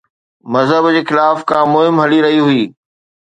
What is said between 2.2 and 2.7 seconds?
رهي هئي؟